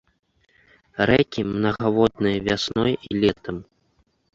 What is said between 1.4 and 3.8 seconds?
мнагаводныя вясной і летам.